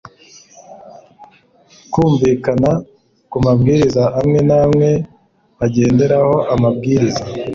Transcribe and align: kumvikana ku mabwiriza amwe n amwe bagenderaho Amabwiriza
kumvikana 1.93 2.71
ku 3.29 3.37
mabwiriza 3.45 4.03
amwe 4.19 4.39
n 4.47 4.51
amwe 4.63 4.89
bagenderaho 5.57 6.35
Amabwiriza 6.53 7.23